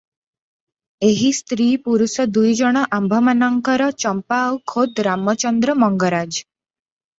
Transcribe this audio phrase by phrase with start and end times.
[1.09, 6.45] ଏହି ସ୍ତ୍ରୀ ପୁରୁଷ ଦୁଇ ଜଣ ଆମ୍ଭମାନଙ୍କର ଚମ୍ପା ଆଉ ଖୋଦ୍ ରାମଚନ୍ଦ୍ର ମଙ୍ଗରାଜ।